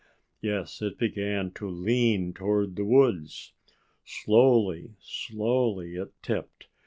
Yes! 0.41 0.81
it 0.81 0.97
began 0.97 1.51
to 1.51 1.69
lean 1.69 2.33
toward 2.33 2.75
the 2.75 2.85
woods. 2.85 3.53
Slowly, 4.03 4.95
slowly 4.99 5.93
it 5.93 6.11
tipped. 6.23 6.65